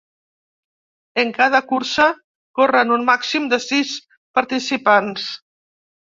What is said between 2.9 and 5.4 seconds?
un màxim de sis participants.